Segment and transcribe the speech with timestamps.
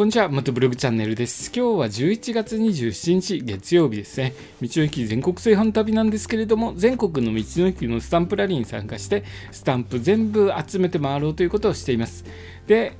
[0.00, 1.52] こんにちは、元ブログチャンネルです。
[1.54, 4.32] 今日は11月27日月曜日ですね。
[4.62, 12.24] 道の駅全国炊飯旅なんですけれども、全国の道の駅のスタンプラリーに参加して、スタンプ全部集めて回ろうということをしています。
[12.66, 12.94] で、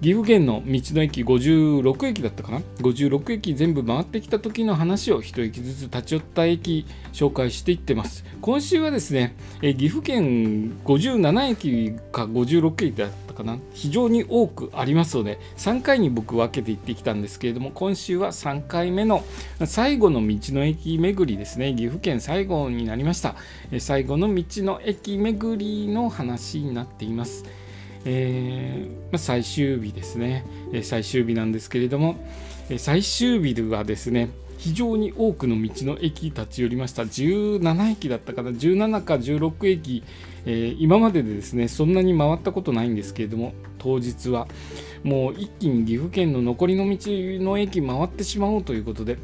[0.00, 8.24] 岐阜県の道の駅56駅だったかな？56駅全部回ってきた時の話を1駅ずつ立ち寄った駅紹介していってます。
[8.40, 13.58] 今週はですねえ岐阜県57駅か56駅だったかな？
[13.74, 19.22] 非常に多くありますので3回に僕分けていってきたんですけれども今週は3回目の
[19.66, 21.74] 最後の道の駅巡りですね。
[21.74, 23.36] 岐阜県最後になりました。
[23.78, 27.44] 最後の道の駅巡りの話になっています。
[28.04, 32.16] えー、まあ、最終日ですね、え最終日なんですけれども、
[32.68, 37.02] え最終日ではですね非常に多くの道の駅立ち寄りました。
[37.02, 38.50] 17駅だったかな。
[38.50, 40.02] 17か16駅、
[40.44, 44.48] えー、今まででですねそんなに回ったことないんですけれども当日は
[45.02, 46.98] もう一気に岐阜県の残りの道
[47.42, 49.16] の駅回ってしまおうということで、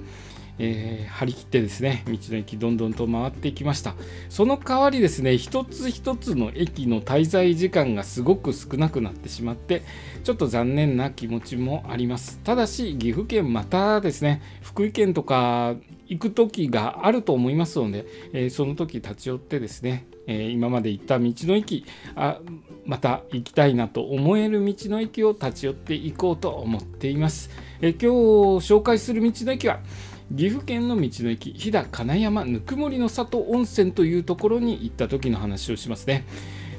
[0.59, 3.95] えー、張り切ってですね道の駅どんどんと回ってきました。
[4.29, 9.83] その代わりですね一つ一つの駅の滞在時間がすごく少なくなってしまって
[10.25, 12.41] ちょっと残念な気持ちもあります。
[12.45, 15.77] ただし岐阜県またですね福井県とか
[16.09, 22.39] 行く時があると思いますので、えー、その時立ち寄ってですね、え、今まで行った道の駅あ
[22.85, 29.81] また行きたいなと思える道の駅を立ち寄っていこうと思っています、え、今日紹介する道の駅は
[30.35, 36.25] 岐阜県の道の駅飛騨金山ぬくもりの里温泉というところに行った時の話をしますね、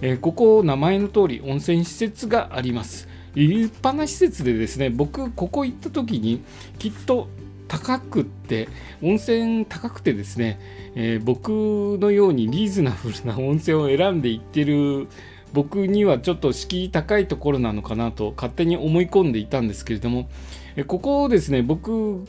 [0.02, 3.08] えー、ここ名前の通り温泉施設があります。
[3.36, 6.42] 立派な施設でですね僕ここ行った時に
[6.80, 7.28] きっと
[7.68, 8.68] 高くって
[9.04, 10.60] 温泉高くてですね、
[10.96, 15.08] えー、僕のようにリーズナブルな温泉を選んで行ってる
[15.54, 20.30] 僕にはちょっと敷居高いところなのかなと勝手に思い込んでいたんですけれども
[20.88, 22.26] ここをですね僕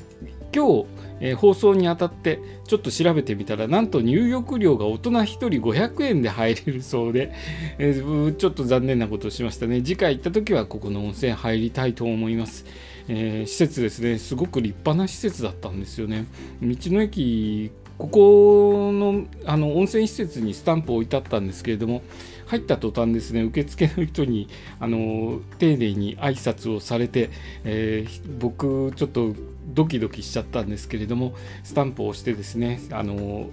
[0.55, 0.87] 今日、
[1.21, 7.33] えー、放送にあたってちょっと調べてみたらなんと入浴料が大人1人500円で入れるそうで、
[7.79, 9.83] えー、ちょっと残念なことをしましたね。
[9.83, 12.65] 次回行った時はここの温泉入りたいと思います、
[13.09, 14.19] えー、施設ですね。
[14.19, 16.27] すごく立派な施設だったんですよね。
[16.63, 22.03] 道の駅ここのあの温泉施設にスタンプを置いてあったんですけれども
[22.47, 27.31] 入った途端ですね受付の人にあの丁寧に挨拶をされて、
[27.65, 29.35] えー、僕ちょっと
[29.69, 33.51] ドキドキしちゃったんですけれどもスタンプを押してですねあの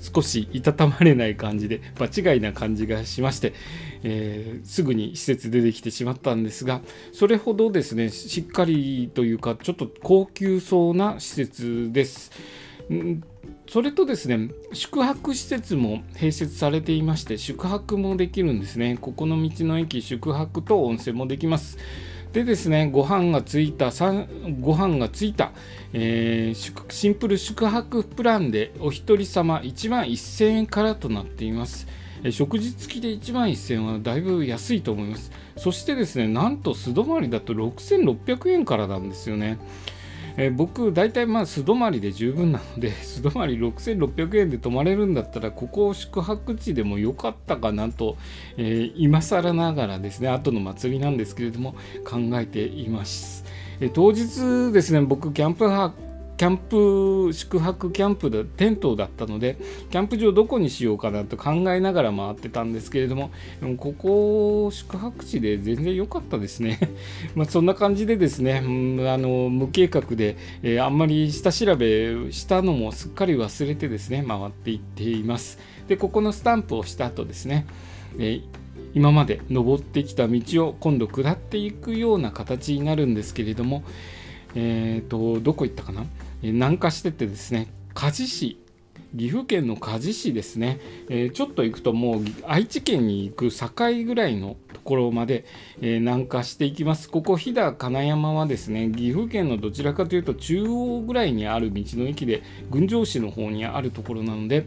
[0.00, 3.54] 少しいたたまれない感じで場違いな感じがしまして、
[4.02, 6.80] えー、すぐに施設出てきてしまったんですが
[7.12, 12.30] それほどですねしっかりというかちょっと高級そうな施設です。
[13.68, 21.78] それとですね宿泊施設も併設されていまして宿泊もできるんですねここの道の駅宿泊と温泉もできます
[22.36, 23.90] でですねご飯がついた
[24.60, 25.52] ご飯がついた、
[25.94, 31.86] えー、シンプル宿泊プランでお一人様1万1000円からとなっています。
[32.30, 35.32] 食事付きで1万1000円はだいぶ安いと思います。
[35.56, 39.58] そしてですねなんと素泊まりだと6600円からなんですよね。
[40.36, 48.16] えー、僕、大体まあ素泊まりで十分なので、 素泊まり6600円で泊まれるんだったら、ここを宿泊地でも良かったかなと、
[48.56, 51.74] えー、今更ながらですね、後の祭りなんですけれども、
[52.04, 53.44] 考えています。
[53.80, 55.68] え当日ですね、僕、キャンプ
[56.36, 59.56] キャンプ宿泊キャンプでテントだったので
[59.90, 63.30] キャンプ場どこにしようかなと考えながら回ってたんですけれども
[63.78, 66.78] ここ宿泊地で全然良かったですね。
[67.34, 68.68] まそんな感じでですね、う
[69.02, 75.58] ん、あの無計画で、えー、あんまり下調べしたのもすっかり忘れてですね回っていっています。
[75.88, 77.66] でここのスタンプをした後ですね、
[78.18, 78.42] えー
[78.94, 83.82] 今まで登ってきた道を今度下っていくような形になるんですけれども、
[84.54, 86.06] えーとどこ行ったかな？
[86.52, 88.58] 南下しててですね梶市
[89.16, 93.70] 岐阜県の梶市ですね、えー、ちょっと行くともう愛知県に行く境
[94.04, 95.46] ぐらいのところまで、
[95.80, 97.08] えー、南下していきます。
[97.08, 104.66] ここ飛騨金山はですね岐阜県のどちらかというと中央ぐらいにある道の駅で郡上市の方にあるところなので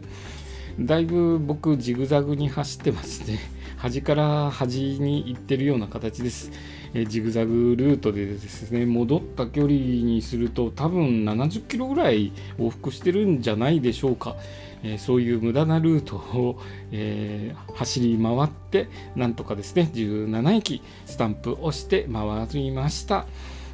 [0.80, 3.38] だいぶ僕ジグザグに走ってますね。
[3.80, 6.52] 端から端に行ってるような形です、
[6.92, 14.36] えジグザグルートでですね戻った距離にすると多分70キロぐらい往復してるんじゃないでしょうか、
[14.82, 16.60] えそういう無駄なルートを、
[16.92, 23.26] えー、走り回ってなんとかですね17駅スタンプをして回りました。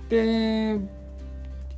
[0.08, 0.78] で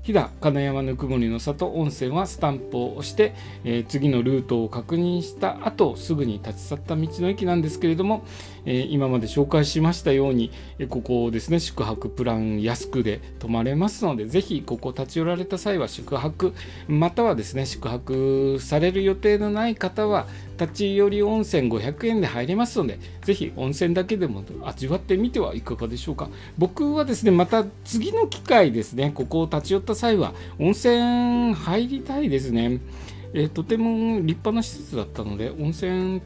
[0.09, 8.25] 飛騨金山ぬくもりの里温泉はスタンプを押して、えー、次のルートを確認した後すぐに立ち去った道の駅なんですけれども、
[8.65, 16.55] えー、今まで紹介しましたように、えここですね宿泊プラン安くで泊まれますのでぜひここ立ち寄られた際は宿泊
[16.87, 20.27] またはですね宿泊される予定のない方は
[20.59, 26.31] 立ち寄り温泉500円で入れますのでぜひ温泉だけでも味わってみてはいかがでしょうか。
[26.57, 32.81] 僕はですねまた次の機会ですねここを立ち寄った際は温泉入りたいですね。
[33.35, 36.23] えー、とても立派な施設だったので温泉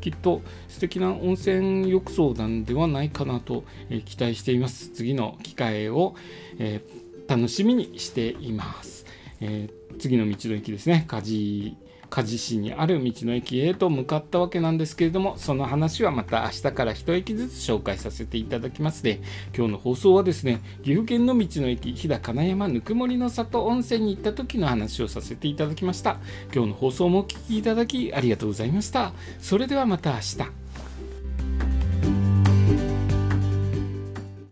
[0.00, 4.90] きっと素敵な温泉浴槽なんではないかなと、えー、期待しています。
[4.90, 6.14] 次の機会を、
[6.58, 9.04] えー、楽しみにしています、
[9.40, 9.68] え
[9.98, 11.04] 次の道の駅ですね。
[11.08, 11.76] 梶
[12.08, 19.20] 梶市にある道の駅へと向かったわけなんですけれどもその話はまた明日から一駅ずつ紹介させていただきますで
[19.54, 26.18] 今日の放送はですね岐阜県の道の駅飛騨金山ぬくもりの里温泉に行った時の話をさせていただきました。
[26.54, 29.12] 今日の放送もお聴きいただきありがとうございました。
[29.40, 30.65] それではまた明日。